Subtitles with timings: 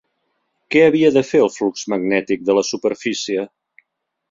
[0.75, 3.47] Què havia de fer el flux magnètic de la superfície?